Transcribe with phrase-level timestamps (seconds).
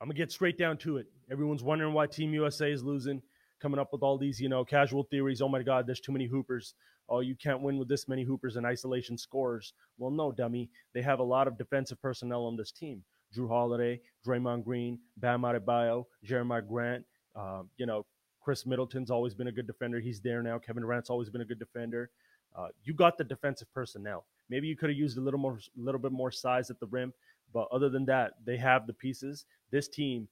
[0.00, 1.06] I'm gonna get straight down to it.
[1.30, 3.20] Everyone's wondering why Team USA is losing,
[3.60, 5.42] coming up with all these, you know, casual theories.
[5.42, 6.74] Oh my God, there's too many hoopers.
[7.08, 9.74] Oh, you can't win with this many hoopers and isolation scores.
[9.98, 10.70] Well, no, dummy.
[10.94, 13.02] They have a lot of defensive personnel on this team.
[13.36, 17.04] Jrue Holiday, Draymond Green, Bam Adebayo, Jerami Grant.
[17.36, 18.06] Um, you know,
[18.40, 20.00] Khris Middleton's always been a good defender.
[20.00, 20.58] He's there now.
[20.58, 22.10] Kevin Durant's always been a good defender.
[22.56, 24.24] Uh, you got the defensive personnel.
[24.48, 27.12] Maybe you could have used a little more, little bit more size at the rim,
[27.52, 29.46] but other than that, they have the pieces.
[29.70, 30.28] This team,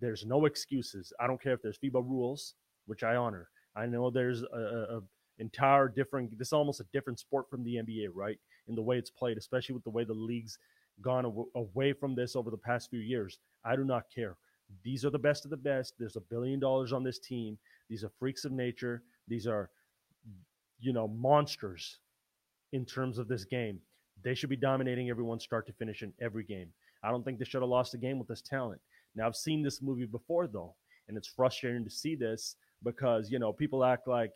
[0.00, 1.12] there's no excuses.
[1.20, 2.54] I don't care if there's FIBA rules,
[2.86, 3.48] which I honor.
[3.76, 5.00] I know there's a, a
[5.38, 6.36] entire different.
[6.38, 8.38] This is almost a different sport from the NBA, right?
[8.68, 10.58] In the way it's played, especially with the way the league's
[11.00, 13.38] gone away from this over the past few years.
[13.64, 14.36] I do not care.
[14.82, 15.94] These are the best of the best.
[15.98, 17.56] There's a billion dollars on this team.
[17.88, 19.02] These are freaks of nature.
[19.28, 19.70] These are,
[20.80, 21.98] you know, monsters
[22.72, 23.80] in terms of this game.
[24.22, 26.68] They should be dominating everyone start to finish in every game.
[27.02, 28.80] I don't think they should have lost a game with this talent.
[29.14, 30.74] Now I've seen this movie before though,
[31.08, 34.32] and it's frustrating to see this because you know people act like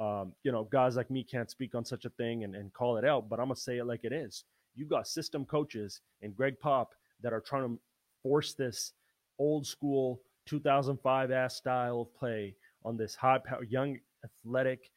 [0.00, 2.96] um, you know guys like me can't speak on such a thing and, and call
[2.96, 4.44] it out, but I'm gonna say it like it is.
[4.74, 7.80] You got system coaches and Greg Pop that are trying to
[8.22, 8.92] force this
[9.38, 12.54] old school 2005 ass style of play
[12.84, 14.90] on this high power, young, athletic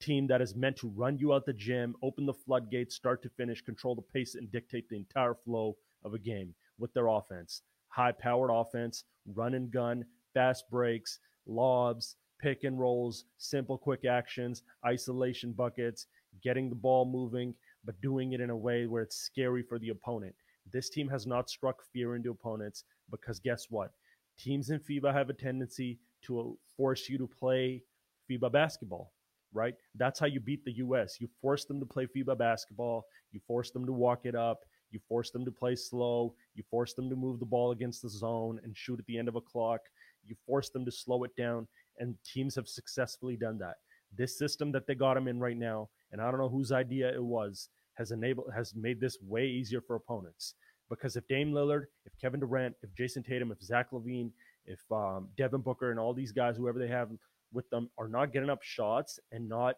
[0.00, 3.28] team that is meant to run you out the gym, open the floodgates, start to
[3.30, 7.62] finish, control the pace, and dictate the entire flow of a game with their offense.
[7.88, 14.62] High powered offense, run and gun, fast breaks, lobs, pick and rolls, simple quick actions,
[14.84, 16.06] isolation buckets,
[16.42, 19.88] getting the ball moving, but doing it in a way where it's scary for the
[19.88, 20.34] opponent.
[20.72, 23.92] This team has not struck fear into opponents because guess what?
[24.38, 27.82] Teams in FIBA have a tendency to force you to play
[28.28, 29.12] FIBA basketball
[29.56, 29.74] right?
[29.94, 31.16] That's how you beat the US.
[31.20, 35.00] You force them to play FIBA basketball, you force them to walk it up, you
[35.08, 38.60] force them to play slow, you force them to move the ball against the zone
[38.62, 39.80] and shoot at the end of a clock,
[40.24, 41.66] you force them to slow it down,
[41.98, 43.76] and teams have successfully done that.
[44.16, 47.12] This system that they got them in right now, and I don't know whose idea
[47.12, 50.54] it was, has enabled has made this way easier for opponents.
[50.88, 54.30] Because if Dame Lillard, if Kevin Durant, if Jayson Tatum, if Zach LaVine,
[54.66, 57.08] if um, Devin Booker, and all these guys, whoever they have
[57.56, 59.76] with them are not getting up shots and not,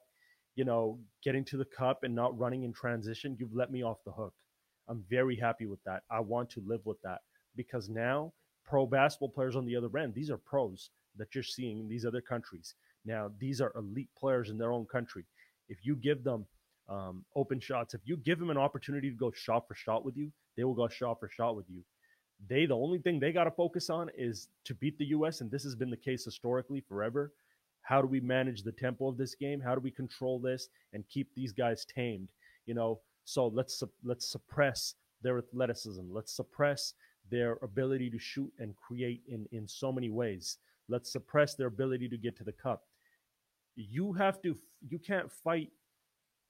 [0.57, 4.05] you know, getting to the cup and not running in transition, you've let me off
[4.05, 4.35] the hook.
[4.89, 6.03] I'm very happy with that.
[6.11, 7.21] I want to live with that
[7.57, 8.33] because now
[8.69, 12.05] pro basketball players on the other end, these are pros that you're seeing in these
[12.05, 12.75] other countries.
[13.05, 15.25] Now, these are elite players in their own country.
[15.69, 16.47] If you give them
[16.89, 20.17] um, open shots, if you give them an opportunity to go shot for shot with
[20.17, 21.83] you, they will go shot for shot with you.
[22.49, 25.51] They, the only thing they got to focus on is to beat the U.S., and
[25.51, 27.33] this has been the case historically forever.
[27.89, 29.63] How do we manage the tempo of this game?
[29.63, 32.29] How do we control this and keep these guys tamed?
[32.67, 36.03] You know, so let's let's suppress their athleticism.
[36.11, 36.93] Let's suppress
[37.31, 40.59] their ability to shoot and create in in so many ways.
[40.91, 42.83] Let's suppress their ability to get to the cup.
[43.75, 44.55] You have to
[44.87, 45.71] you can't fight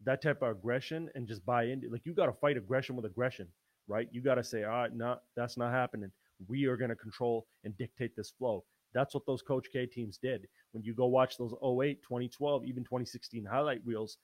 [0.05, 3.05] that type of aggression and just buy into like you got to fight aggression with
[3.05, 3.47] aggression,
[3.87, 4.09] right?
[4.11, 6.11] You got to say, "All right, no, that's not happening.
[6.49, 10.19] We are going to control and dictate this flow." That's what those Coach K teams
[10.19, 10.47] did.
[10.73, 14.19] When you go watch those 08, 2012, even 2016 highlight reels,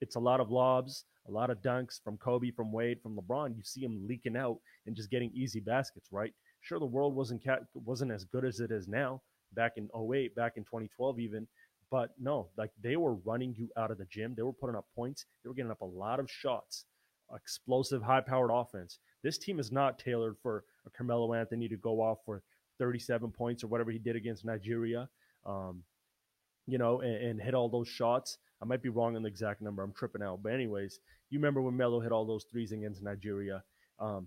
[0.00, 3.56] it's a lot of lobs, a lot of dunks from Kobe, from Wade, from LeBron.
[3.56, 6.32] You see them leaking out and just getting easy baskets, right?
[6.60, 7.42] Sure, the world wasn't
[7.74, 9.22] wasn't as good as it is now
[9.54, 11.46] back in 08, back in 2012 even,
[11.90, 14.34] but no, like they were running you out of the gym.
[14.36, 15.24] They were putting up points.
[15.42, 16.84] They were getting up a lot of shots.
[17.34, 18.98] Explosive, high-powered offense.
[19.22, 22.42] This team is not tailored for a Carmelo Anthony to go off for
[22.78, 25.08] 37 points or whatever he did against Nigeria,
[25.46, 25.82] um,
[26.66, 28.38] you know, and, and, hit all those shots.
[28.60, 29.82] I might be wrong on the exact number.
[29.82, 30.42] I'm tripping out.
[30.42, 31.00] But anyways,
[31.30, 33.62] you remember when Melo hit all those threes against Nigeria.
[33.98, 34.26] Um,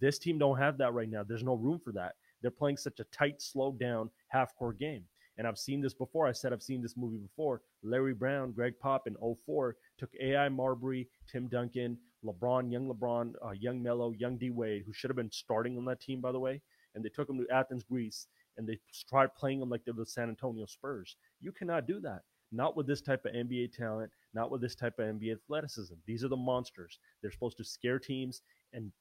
[0.00, 1.22] this team don't have that right now.
[1.22, 2.14] There's no room for that.
[2.40, 5.04] They're playing such a tight, slowed down half court game.
[5.38, 6.26] And I've seen this before.
[6.26, 7.62] I said I've seen this movie before.
[7.82, 10.48] Larry Brown, Greg Pop in 04 took A.I.
[10.50, 15.16] Marbury, Tim Duncan, LeBron, young LeBron, uh, young Melo, young D Wade, who should have
[15.16, 16.60] been starting on that team, by the way
[16.94, 18.78] and they took him to Athens, Greece, and they
[19.08, 21.16] tried playing him like they were the San Antonio Spurs.
[21.40, 22.22] You cannot do that.
[22.50, 25.94] Not with this type of NBA talent, not with this type of NBA athleticism.
[26.06, 26.98] These are the monsters.
[27.20, 28.42] They're supposed to scare teams
[28.74, 28.92] and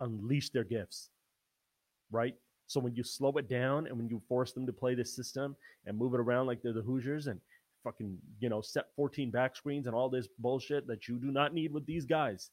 [0.00, 1.10] unleash their gifts,
[2.10, 2.34] right?
[2.66, 5.56] So when you slow it down and when you force them to play this system
[5.86, 7.40] and move it around like they're the Hoosiers and
[7.84, 11.54] fucking, you know, set 14 back screens and all this bullshit that you do not
[11.54, 12.50] need with these guys,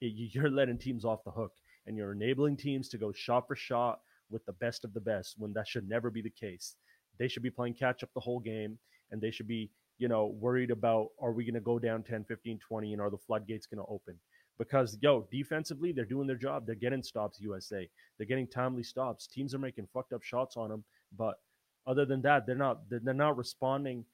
[0.00, 1.52] you're letting teams off the hook
[1.88, 4.00] and you're enabling teams to go shot for shot
[4.30, 6.76] with the best of the best when that should never be the case.
[7.18, 8.78] They should be playing catch up the whole game
[9.10, 12.24] and they should be, you know, worried about are we going to go down 10,
[12.24, 14.14] 15, 20 and are the floodgates going to open?
[14.58, 16.66] because yo, defensively they're doing their job.
[16.66, 17.40] They're getting stops.
[17.40, 17.88] USA,
[18.18, 19.26] they're getting timely stops.
[19.26, 20.84] Teams are making fucked up shots on them,
[21.16, 21.36] but
[21.86, 24.04] other than that, they're not they're not responding.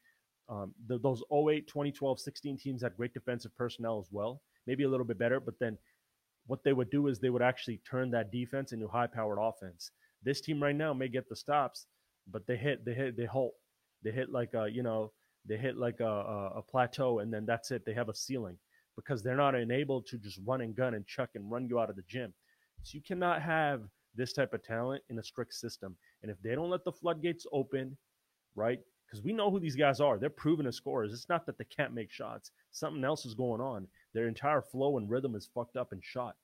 [0.46, 4.88] Um, the, those 08, 2012, 16 teams had great defensive personnel as well, maybe a
[4.88, 5.78] little bit better, but then
[6.46, 9.90] what they would do is they would actually turn that defense into high powered offense.
[10.22, 11.86] This team right now may get the stops,
[12.30, 13.54] but they hit, they hit, they halt,
[14.02, 15.12] they hit like a, you know,
[15.46, 17.84] they hit like a, a, a plateau, and then that's it.
[17.84, 18.58] They have a ceiling
[18.96, 21.90] because they're not enabled to just run and gun and chuck and run you out
[21.90, 22.32] of the gym.
[22.82, 23.82] So you cannot have
[24.14, 25.96] this type of talent in a strict system.
[26.22, 27.96] And if they don't let the floodgates open,
[28.54, 28.78] right?
[29.14, 30.18] Because we know who these guys are.
[30.18, 31.12] They're proven as scorers.
[31.12, 32.50] It's not that they can't make shots.
[32.72, 33.86] Something else is going on.
[34.12, 36.34] Their entire flow and rhythm is fucked up and shot,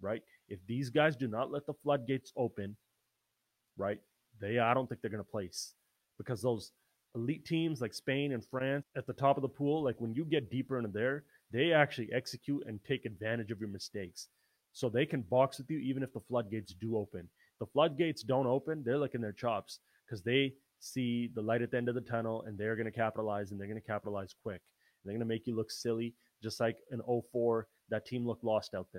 [0.00, 0.20] right?
[0.48, 2.76] If these guys do not let the floodgates open,
[3.76, 4.00] right,
[4.40, 5.74] they I don't think they're gonna place.
[6.18, 6.72] Because those
[7.14, 10.24] elite teams like Spain and France at the top of the pool, like when you
[10.24, 11.22] get deeper into there,
[11.52, 14.30] they actually execute and take advantage of your mistakes.
[14.72, 17.28] So they can box with you even if the floodgates do open.
[17.60, 21.76] The floodgates don't open, they're licking their chops because they see the light at the
[21.76, 24.60] end of the tunnel and they're going to capitalize and they're going to capitalize quick.
[24.62, 27.00] And They're going to make you look silly, just like in
[27.32, 28.94] 04, that team looked lost out there.